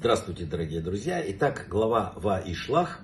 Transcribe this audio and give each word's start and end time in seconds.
Здравствуйте, 0.00 0.44
дорогие 0.44 0.80
друзья. 0.80 1.20
Итак, 1.32 1.66
глава 1.68 2.12
Ва 2.14 2.38
и 2.38 2.54
Шлах. 2.54 3.00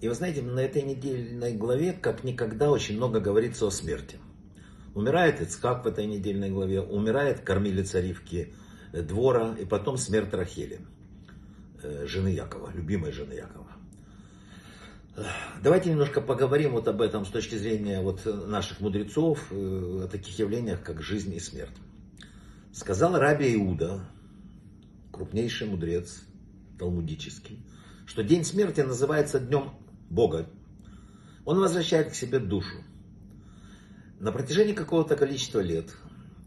И 0.00 0.08
вы 0.08 0.14
знаете, 0.14 0.40
на 0.40 0.60
этой 0.60 0.80
недельной 0.80 1.52
главе 1.52 1.92
как 1.92 2.24
никогда 2.24 2.70
очень 2.70 2.96
много 2.96 3.20
говорится 3.20 3.66
о 3.66 3.70
смерти. 3.70 4.16
Умирает 4.94 5.42
Ицхак 5.42 5.84
в 5.84 5.86
этой 5.86 6.06
недельной 6.06 6.48
главе, 6.48 6.80
умирает 6.80 7.40
кормилица 7.40 8.00
Ривки 8.00 8.54
Двора, 8.90 9.54
и 9.60 9.66
потом 9.66 9.98
смерть 9.98 10.32
Рахели, 10.32 10.80
э, 11.82 12.06
жены 12.06 12.28
Якова, 12.28 12.70
любимой 12.72 13.12
жены 13.12 13.34
Якова. 13.34 13.72
Давайте 15.62 15.90
немножко 15.90 16.22
поговорим 16.22 16.72
вот 16.72 16.88
об 16.88 17.02
этом 17.02 17.26
с 17.26 17.28
точки 17.28 17.56
зрения 17.56 18.00
вот 18.00 18.24
наших 18.24 18.80
мудрецов, 18.80 19.44
э, 19.50 20.04
о 20.04 20.08
таких 20.08 20.38
явлениях, 20.38 20.82
как 20.82 21.02
жизнь 21.02 21.34
и 21.34 21.38
смерть. 21.38 21.76
Сказал 22.72 23.18
Раби 23.18 23.54
Иуда, 23.56 24.00
крупнейший 25.12 25.66
мудрец, 25.66 26.22
талмудический, 26.80 27.62
что 28.06 28.24
день 28.24 28.44
смерти 28.44 28.80
называется 28.80 29.38
днем 29.38 29.70
Бога. 30.08 30.50
Он 31.44 31.60
возвращает 31.60 32.10
к 32.10 32.14
себе 32.14 32.38
душу. 32.38 32.78
На 34.18 34.32
протяжении 34.32 34.72
какого-то 34.72 35.16
количества 35.16 35.60
лет 35.60 35.94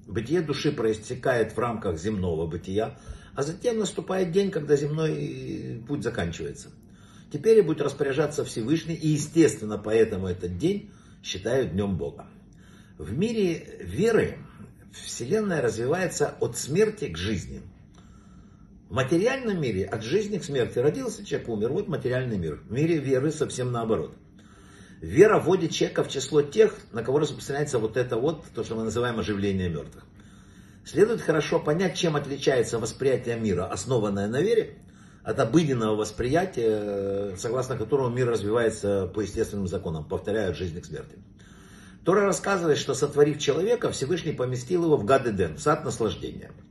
бытие 0.07 0.41
души 0.41 0.71
проистекает 0.71 1.53
в 1.53 1.59
рамках 1.59 1.99
земного 1.99 2.47
бытия, 2.47 2.99
а 3.35 3.43
затем 3.43 3.79
наступает 3.79 4.31
день, 4.31 4.51
когда 4.51 4.75
земной 4.75 5.83
путь 5.87 6.03
заканчивается. 6.03 6.69
Теперь 7.31 7.59
и 7.59 7.61
будет 7.61 7.81
распоряжаться 7.81 8.43
Всевышний, 8.43 8.95
и 8.95 9.09
естественно 9.09 9.77
поэтому 9.77 10.27
этот 10.27 10.57
день 10.57 10.91
считают 11.23 11.71
днем 11.71 11.97
Бога. 11.97 12.27
В 12.97 13.11
мире 13.17 13.79
веры 13.81 14.37
Вселенная 14.91 15.61
развивается 15.61 16.35
от 16.39 16.57
смерти 16.57 17.09
к 17.09 17.17
жизни– 17.17 17.61
материальном 18.93 19.59
мире 19.59 19.85
от 19.85 20.03
жизни 20.03 20.37
к 20.37 20.43
смерти 20.43 20.77
родился 20.77 21.25
человек, 21.25 21.49
умер. 21.49 21.69
Вот 21.69 21.87
материальный 21.87 22.37
мир. 22.37 22.61
В 22.67 22.71
мире 22.71 22.99
веры 22.99 23.31
совсем 23.31 23.71
наоборот. 23.71 24.13
Вера 25.01 25.39
вводит 25.39 25.71
человека 25.71 26.03
в 26.03 26.09
число 26.09 26.43
тех, 26.43 26.75
на 26.91 27.03
кого 27.03 27.19
распространяется 27.19 27.79
вот 27.79 27.97
это 27.97 28.17
вот, 28.17 28.45
то, 28.53 28.63
что 28.63 28.75
мы 28.75 28.83
называем 28.83 29.19
оживление 29.19 29.67
мертвых. 29.67 30.05
Следует 30.85 31.21
хорошо 31.21 31.59
понять, 31.59 31.95
чем 31.95 32.15
отличается 32.15 32.77
восприятие 32.77 33.37
мира, 33.37 33.65
основанное 33.65 34.27
на 34.27 34.41
вере, 34.41 34.77
от 35.23 35.39
обыденного 35.39 35.95
восприятия, 35.95 37.35
согласно 37.37 37.77
которому 37.77 38.15
мир 38.15 38.27
развивается 38.27 39.07
по 39.07 39.21
естественным 39.21 39.67
законам, 39.67 40.05
повторяя 40.05 40.51
от 40.51 40.57
жизни 40.57 40.79
к 40.79 40.85
смерти. 40.85 41.17
Тора 42.05 42.21
рассказывает, 42.21 42.77
что 42.77 42.93
сотворив 42.93 43.39
человека, 43.39 43.91
Всевышний 43.91 44.33
поместил 44.33 44.83
его 44.83 44.97
в 44.97 45.05
Гадеден, 45.05 45.55
в 45.55 45.61
сад 45.61 45.83
наслаждения– 45.83 46.51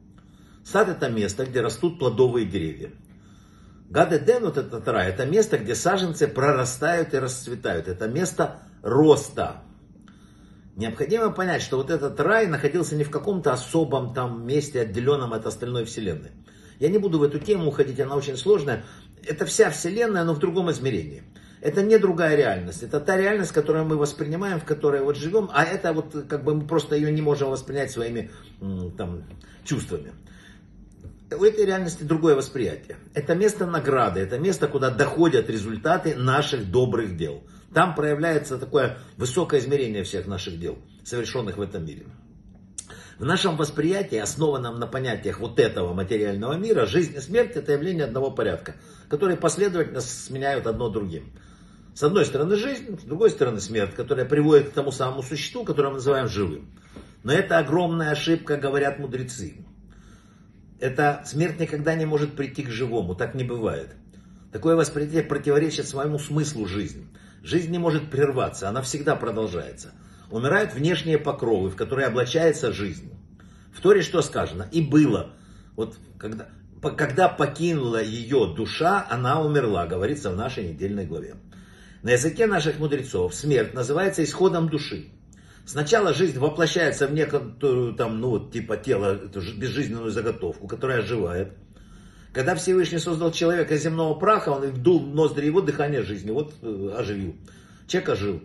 Сад 0.64 0.88
это 0.88 1.08
место, 1.08 1.44
где 1.44 1.60
растут 1.60 1.98
плодовые 1.98 2.46
деревья. 2.46 2.92
Гадеден, 3.90 4.44
вот 4.44 4.56
этот 4.56 4.86
рай, 4.88 5.10
это 5.10 5.26
место, 5.26 5.58
где 5.58 5.74
саженцы 5.74 6.26
прорастают 6.28 7.12
и 7.14 7.18
расцветают. 7.18 7.88
Это 7.88 8.08
место 8.08 8.60
роста. 8.82 9.62
Необходимо 10.76 11.30
понять, 11.30 11.60
что 11.60 11.76
вот 11.76 11.90
этот 11.90 12.18
рай 12.20 12.46
находился 12.46 12.96
не 12.96 13.04
в 13.04 13.10
каком-то 13.10 13.52
особом 13.52 14.14
там 14.14 14.46
месте, 14.46 14.80
отделенном 14.80 15.34
от 15.34 15.44
остальной 15.46 15.84
вселенной. 15.84 16.30
Я 16.78 16.88
не 16.88 16.98
буду 16.98 17.18
в 17.18 17.22
эту 17.22 17.38
тему 17.38 17.68
уходить, 17.68 18.00
она 18.00 18.16
очень 18.16 18.36
сложная. 18.36 18.84
Это 19.26 19.44
вся 19.44 19.68
вселенная, 19.70 20.24
но 20.24 20.32
в 20.32 20.38
другом 20.38 20.70
измерении. 20.70 21.24
Это 21.60 21.82
не 21.82 21.98
другая 21.98 22.34
реальность. 22.34 22.82
Это 22.82 22.98
та 22.98 23.16
реальность, 23.16 23.52
которую 23.52 23.84
мы 23.84 23.96
воспринимаем, 23.96 24.58
в 24.58 24.64
которой 24.64 25.02
вот 25.02 25.16
живем, 25.16 25.50
а 25.52 25.64
это 25.64 25.92
вот 25.92 26.24
как 26.28 26.44
бы 26.44 26.54
мы 26.54 26.66
просто 26.66 26.96
ее 26.96 27.12
не 27.12 27.20
можем 27.20 27.50
воспринять 27.50 27.90
своими 27.90 28.30
там, 28.96 29.24
чувствами 29.64 30.12
у 31.36 31.44
этой 31.44 31.64
реальности 31.64 32.02
другое 32.02 32.34
восприятие. 32.34 32.96
Это 33.14 33.34
место 33.34 33.66
награды, 33.66 34.20
это 34.20 34.38
место, 34.38 34.68
куда 34.68 34.90
доходят 34.90 35.50
результаты 35.50 36.14
наших 36.14 36.70
добрых 36.70 37.16
дел. 37.16 37.42
Там 37.74 37.94
проявляется 37.94 38.58
такое 38.58 38.98
высокое 39.16 39.60
измерение 39.60 40.04
всех 40.04 40.26
наших 40.26 40.58
дел, 40.58 40.78
совершенных 41.04 41.56
в 41.56 41.62
этом 41.62 41.86
мире. 41.86 42.06
В 43.18 43.24
нашем 43.24 43.56
восприятии, 43.56 44.16
основанном 44.16 44.80
на 44.80 44.86
понятиях 44.86 45.38
вот 45.38 45.60
этого 45.60 45.94
материального 45.94 46.54
мира, 46.54 46.86
жизнь 46.86 47.16
и 47.16 47.20
смерть 47.20 47.52
это 47.54 47.72
явление 47.72 48.04
одного 48.04 48.30
порядка, 48.30 48.76
которые 49.08 49.36
последовательно 49.36 50.00
сменяют 50.00 50.66
одно 50.66 50.88
другим. 50.88 51.32
С 51.94 52.02
одной 52.02 52.24
стороны 52.24 52.56
жизнь, 52.56 52.98
с 52.98 53.04
другой 53.04 53.30
стороны 53.30 53.60
смерть, 53.60 53.94
которая 53.94 54.24
приводит 54.24 54.70
к 54.70 54.72
тому 54.72 54.90
самому 54.90 55.22
существу, 55.22 55.64
которое 55.64 55.88
мы 55.88 55.94
называем 55.94 56.26
живым. 56.26 56.70
Но 57.22 57.32
это 57.32 57.58
огромная 57.58 58.10
ошибка, 58.10 58.56
говорят 58.56 58.98
мудрецы. 58.98 59.61
Эта 60.82 61.22
смерть 61.24 61.60
никогда 61.60 61.94
не 61.94 62.06
может 62.06 62.34
прийти 62.34 62.64
к 62.64 62.70
живому, 62.70 63.14
так 63.14 63.36
не 63.36 63.44
бывает. 63.44 63.90
Такое 64.50 64.74
восприятие 64.74 65.22
противоречит 65.22 65.86
своему 65.86 66.18
смыслу 66.18 66.66
жизни. 66.66 67.06
Жизнь 67.44 67.70
не 67.70 67.78
может 67.78 68.10
прерваться, 68.10 68.68
она 68.68 68.82
всегда 68.82 69.14
продолжается. 69.14 69.92
Умирают 70.28 70.74
внешние 70.74 71.18
покровы, 71.18 71.70
в 71.70 71.76
которые 71.76 72.08
облачается 72.08 72.72
жизнь. 72.72 73.12
В 73.72 73.80
Торе 73.80 74.02
что 74.02 74.22
сказано? 74.22 74.68
И 74.72 74.82
было. 74.82 75.30
Вот 75.76 75.98
когда, 76.18 76.48
когда 76.96 77.28
покинула 77.28 78.02
ее 78.02 78.52
душа, 78.52 79.06
она 79.08 79.40
умерла, 79.40 79.86
говорится 79.86 80.30
в 80.30 80.36
нашей 80.36 80.70
недельной 80.70 81.06
главе. 81.06 81.36
На 82.02 82.10
языке 82.10 82.48
наших 82.48 82.80
мудрецов 82.80 83.36
смерть 83.36 83.72
называется 83.72 84.24
исходом 84.24 84.68
души. 84.68 85.12
Сначала 85.64 86.12
жизнь 86.12 86.38
воплощается 86.38 87.06
в 87.06 87.12
некоторую 87.12 87.94
там, 87.94 88.20
ну 88.20 88.50
типа 88.50 88.76
тело, 88.76 89.14
безжизненную 89.14 90.10
заготовку, 90.10 90.66
которая 90.66 91.00
оживает. 91.00 91.52
Когда 92.32 92.54
Всевышний 92.54 92.98
создал 92.98 93.30
человека 93.30 93.76
земного 93.76 94.14
праха, 94.14 94.48
он 94.48 94.62
вдул 94.70 95.00
в 95.00 95.14
ноздри 95.14 95.46
его 95.46 95.60
дыхание 95.60 96.02
жизни, 96.02 96.30
вот 96.30 96.54
э, 96.62 96.94
оживил. 96.98 97.36
Человек 97.86 98.08
ожил. 98.08 98.40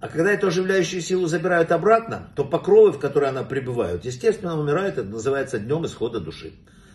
А 0.00 0.08
когда 0.08 0.32
эту 0.32 0.48
оживляющую 0.48 1.00
силу 1.00 1.26
забирают 1.26 1.72
обратно, 1.72 2.30
то 2.36 2.44
покровы, 2.44 2.92
в 2.92 2.98
которые 2.98 3.30
она 3.30 3.42
пребывает, 3.42 4.04
естественно, 4.04 4.58
умирают, 4.58 4.98
это 4.98 5.08
называется 5.08 5.58
днем 5.58 5.86
исхода 5.86 6.20
души. 6.20 6.52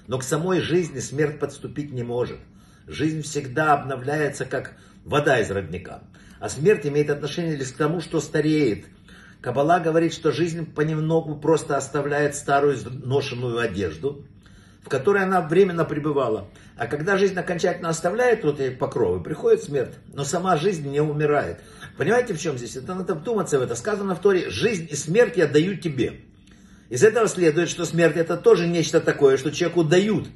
Но 0.07 0.19
к 0.19 0.23
самой 0.23 0.61
жизни 0.61 0.99
смерть 0.99 1.39
подступить 1.39 1.91
не 1.91 2.03
может. 2.03 2.37
Жизнь 2.85 3.21
всегда 3.21 3.73
обновляется, 3.73 4.45
как 4.45 4.75
вода 5.03 5.39
из 5.39 5.49
родника. 5.49 6.03
А 6.39 6.49
смерть 6.49 6.85
имеет 6.85 7.09
отношение 7.09 7.55
лишь 7.55 7.71
к 7.71 7.77
тому, 7.77 7.99
что 7.99 8.21
стареет– 8.21 8.85
Кабала 9.41 9.79
говорит, 9.79 10.13
что 10.13 10.31
жизнь 10.31 10.65
понемногу 10.65 11.35
просто 11.35 11.77
оставляет 11.77 12.35
старую 12.35 12.77
ношенную 13.05 13.59
одежду, 13.59 14.25
в 14.83 14.89
которой 14.89 15.23
она 15.23 15.41
временно 15.41 15.85
пребывала. 15.85 16.49
А 16.75 16.87
когда 16.87 17.17
жизнь 17.17 17.37
окончательно 17.37 17.89
оставляет 17.89 18.43
вот 18.43 18.59
эти 18.59 18.73
покровы, 18.73 19.21
приходит 19.21 19.63
смерть. 19.63 19.93
Но 20.13 20.23
сама 20.23 20.57
жизнь 20.57 20.89
не 20.89 21.01
умирает. 21.01 21.59
Понимаете, 21.97 22.33
в 22.33 22.39
чем 22.39 22.57
здесь? 22.57 22.75
Это 22.75 22.95
надо 22.95 23.13
вдуматься 23.13 23.59
в 23.59 23.61
это. 23.61 23.75
Сказано 23.75 24.15
в 24.15 24.21
Торе, 24.21 24.49
жизнь 24.49 24.87
и 24.89 24.95
смерть 24.95 25.37
я 25.37 25.47
даю 25.47 25.77
тебе. 25.77 26.21
Из 26.89 27.03
этого 27.03 27.27
следует, 27.27 27.69
что 27.69 27.85
смерть 27.85 28.15
это 28.15 28.37
тоже 28.37 28.65
нечто 28.65 29.01
такое, 29.01 29.37
что 29.37 29.51
человеку 29.51 29.83
дают 29.83 30.27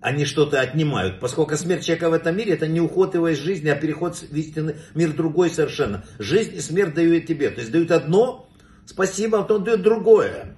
они 0.00 0.24
что-то 0.24 0.60
отнимают. 0.60 1.20
Поскольку 1.20 1.56
смерть 1.56 1.84
человека 1.84 2.10
в 2.10 2.14
этом 2.14 2.36
мире, 2.36 2.54
это 2.54 2.66
не 2.66 2.80
уход 2.80 3.14
его 3.14 3.28
из 3.28 3.38
жизни, 3.38 3.68
а 3.68 3.76
переход 3.76 4.16
в 4.16 4.34
истинный 4.34 4.76
мир 4.94 5.12
другой 5.12 5.50
совершенно. 5.50 6.04
Жизнь 6.18 6.56
и 6.56 6.60
смерть 6.60 6.94
дают 6.94 7.26
тебе. 7.26 7.50
То 7.50 7.60
есть 7.60 7.70
дают 7.70 7.90
одно, 7.90 8.48
спасибо, 8.86 9.38
а 9.38 9.42
потом 9.42 9.64
дают 9.64 9.82
другое. 9.82 10.56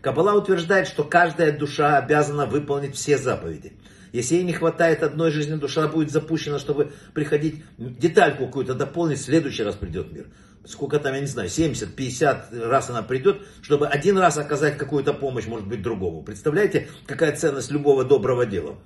Кабала 0.00 0.34
утверждает, 0.34 0.86
что 0.86 1.02
каждая 1.02 1.56
душа 1.56 1.98
обязана 1.98 2.46
выполнить 2.46 2.94
все 2.94 3.18
заповеди. 3.18 3.72
Если 4.12 4.36
ей 4.36 4.44
не 4.44 4.52
хватает 4.52 5.02
одной 5.02 5.32
жизни, 5.32 5.56
душа 5.56 5.88
будет 5.88 6.12
запущена, 6.12 6.60
чтобы 6.60 6.92
приходить, 7.12 7.64
детальку 7.76 8.46
какую-то 8.46 8.74
дополнить, 8.74 9.18
в 9.18 9.24
следующий 9.24 9.64
раз 9.64 9.74
придет 9.74 10.12
мир 10.12 10.28
сколько 10.66 10.98
там, 10.98 11.14
я 11.14 11.20
не 11.20 11.26
знаю, 11.26 11.48
70, 11.48 11.94
50 11.94 12.52
раз 12.52 12.90
она 12.90 13.02
придет, 13.02 13.42
чтобы 13.62 13.86
один 13.86 14.18
раз 14.18 14.36
оказать 14.38 14.76
какую-то 14.76 15.14
помощь, 15.14 15.46
может 15.46 15.66
быть, 15.66 15.82
другому. 15.82 16.22
Представляете, 16.22 16.88
какая 17.06 17.34
ценность 17.34 17.70
любого 17.70 18.04
доброго 18.04 18.46
дела? 18.46 18.78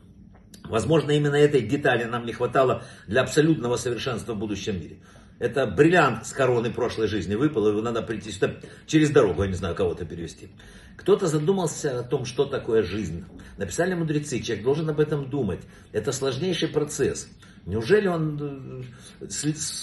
Возможно, 0.64 1.10
именно 1.10 1.34
этой 1.34 1.62
детали 1.62 2.04
нам 2.04 2.26
не 2.26 2.32
хватало 2.32 2.84
для 3.06 3.22
абсолютного 3.22 3.76
совершенства 3.76 4.34
в 4.34 4.38
будущем 4.38 4.80
мире. 4.80 4.98
Это 5.40 5.66
бриллиант 5.66 6.26
с 6.26 6.32
короны 6.32 6.70
прошлой 6.70 7.08
жизни 7.08 7.34
выпал, 7.34 7.66
его 7.66 7.80
надо 7.80 8.02
прийти 8.02 8.30
сюда 8.30 8.56
через 8.86 9.10
дорогу, 9.10 9.42
я 9.42 9.48
не 9.48 9.54
знаю, 9.54 9.74
кого-то 9.74 10.04
перевести. 10.04 10.50
Кто-то 10.98 11.28
задумался 11.28 12.00
о 12.00 12.02
том, 12.02 12.26
что 12.26 12.44
такое 12.44 12.82
жизнь. 12.82 13.24
Написали 13.56 13.94
мудрецы, 13.94 14.40
человек 14.40 14.62
должен 14.62 14.90
об 14.90 15.00
этом 15.00 15.30
думать. 15.30 15.60
Это 15.92 16.12
сложнейший 16.12 16.68
процесс. 16.68 17.26
Неужели 17.66 18.08
он 18.08 18.84
э, 19.20 19.26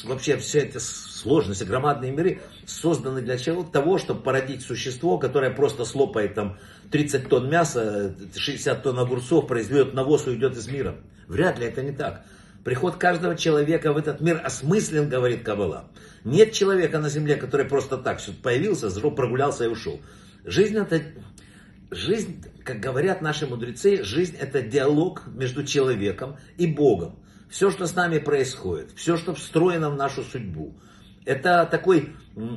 вообще 0.05 0.37
вся 0.37 0.59
эта 0.59 0.79
сложность, 0.79 1.65
громадные 1.65 2.11
миры 2.11 2.41
созданы 2.65 3.21
для 3.21 3.37
чего? 3.37 3.63
Того, 3.63 3.97
чтобы 3.97 4.21
породить 4.21 4.63
существо, 4.63 5.17
которое 5.17 5.51
просто 5.51 5.85
слопает 5.85 6.33
там 6.33 6.57
30 6.91 7.29
тонн 7.29 7.49
мяса, 7.49 8.15
60 8.35 8.81
тонн 8.83 8.99
огурцов, 8.99 9.47
произведет 9.47 9.93
навоз 9.93 10.27
и 10.27 10.31
уйдет 10.31 10.57
из 10.57 10.67
мира. 10.67 10.95
Вряд 11.27 11.59
ли 11.59 11.67
это 11.67 11.83
не 11.83 11.91
так. 11.91 12.25
Приход 12.63 12.95
каждого 12.95 13.35
человека 13.35 13.93
в 13.93 13.97
этот 13.97 14.21
мир 14.21 14.41
осмыслен, 14.43 15.07
говорит 15.07 15.43
Кабала. 15.43 15.89
Нет 16.23 16.51
человека 16.53 16.99
на 16.99 17.09
земле, 17.09 17.35
который 17.35 17.65
просто 17.65 17.97
так 17.97 18.19
появился, 18.43 18.89
прогулялся 19.11 19.65
и 19.65 19.67
ушел. 19.67 20.01
Жизнь 20.43 20.77
это 20.77 21.01
жизнь, 21.91 22.43
как 22.63 22.79
говорят 22.79 23.21
наши 23.21 23.47
мудрецы, 23.47 24.03
жизнь 24.03 24.35
это 24.37 24.61
диалог 24.61 25.23
между 25.27 25.63
человеком 25.63 26.37
и 26.57 26.67
Богом. 26.67 27.19
Все, 27.49 27.71
что 27.71 27.87
с 27.87 27.95
нами 27.95 28.19
происходит, 28.19 28.91
все, 28.95 29.17
что 29.17 29.33
встроено 29.33 29.89
в 29.89 29.95
нашу 29.95 30.23
судьбу, 30.23 30.75
это 31.25 31.67
такое 31.69 32.09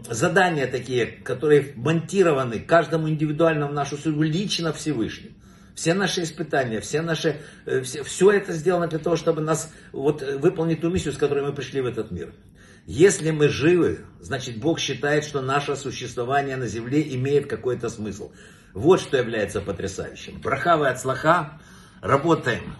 задания 0.08 0.66
такие, 0.66 1.06
которые 1.06 1.72
монтированы 1.76 2.60
каждому 2.60 3.08
индивидуально 3.08 3.66
в 3.68 3.72
нашу 3.72 3.96
судьбу, 3.96 4.22
лично 4.22 4.72
Всевышним. 4.72 5.34
Все 5.74 5.94
наши 5.94 6.22
испытания, 6.22 6.80
все 6.80 7.00
наши, 7.00 7.40
э, 7.64 7.80
все, 7.82 8.02
все 8.02 8.30
это 8.32 8.52
сделано 8.52 8.86
для 8.86 8.98
того, 8.98 9.16
чтобы 9.16 9.40
нас 9.40 9.72
вот, 9.92 10.22
э, 10.22 10.36
выполнить 10.36 10.80
ту 10.80 10.90
миссию, 10.90 11.14
с 11.14 11.16
которой 11.16 11.42
мы 11.42 11.52
пришли 11.52 11.80
в 11.80 11.86
этот 11.86 12.10
мир. 12.10 12.32
Если 12.86 13.30
мы 13.30 13.48
живы, 13.48 14.00
значит 14.20 14.58
Бог 14.58 14.78
считает, 14.78 15.24
что 15.24 15.40
наше 15.40 15.76
существование 15.76 16.56
на 16.56 16.66
земле 16.66 17.02
имеет 17.14 17.46
какой-то 17.46 17.88
смысл. 17.88 18.32
Вот 18.74 19.00
что 19.00 19.16
является 19.16 19.60
потрясающим. 19.60 20.40
Брахавы 20.40 20.88
от 20.88 21.00
слаха. 21.00 21.60
Работаем. 22.02 22.74